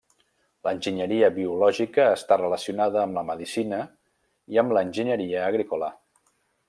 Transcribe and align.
L'Enginyeria 0.67 1.27
biològica 1.35 2.07
està 2.13 2.37
relacionada 2.41 3.03
amb 3.03 3.19
la 3.19 3.25
medicina 3.29 3.83
i 4.57 4.61
amb 4.63 4.75
l'enginyeria 4.79 5.45
agrícola. 5.51 5.93